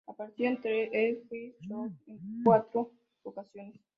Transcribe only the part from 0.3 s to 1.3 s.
en "The Ed